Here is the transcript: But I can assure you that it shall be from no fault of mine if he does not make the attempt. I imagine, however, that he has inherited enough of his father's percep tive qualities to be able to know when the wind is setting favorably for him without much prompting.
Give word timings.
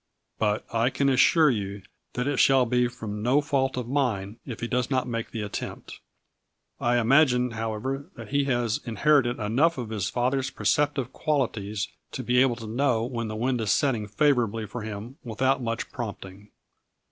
But 0.39 0.65
I 0.73 0.89
can 0.89 1.09
assure 1.09 1.51
you 1.51 1.83
that 2.13 2.25
it 2.25 2.39
shall 2.39 2.65
be 2.65 2.87
from 2.87 3.21
no 3.21 3.39
fault 3.39 3.77
of 3.77 3.87
mine 3.87 4.39
if 4.47 4.59
he 4.61 4.67
does 4.67 4.89
not 4.89 5.07
make 5.07 5.29
the 5.29 5.43
attempt. 5.43 5.99
I 6.79 6.97
imagine, 6.97 7.51
however, 7.51 8.09
that 8.15 8.29
he 8.29 8.45
has 8.45 8.79
inherited 8.83 9.37
enough 9.39 9.77
of 9.77 9.91
his 9.91 10.09
father's 10.09 10.49
percep 10.49 10.95
tive 10.95 11.13
qualities 11.13 11.87
to 12.13 12.23
be 12.23 12.41
able 12.41 12.55
to 12.55 12.65
know 12.65 13.03
when 13.05 13.27
the 13.27 13.35
wind 13.35 13.61
is 13.61 13.71
setting 13.71 14.07
favorably 14.07 14.65
for 14.65 14.81
him 14.81 15.17
without 15.23 15.61
much 15.61 15.91
prompting. 15.91 16.49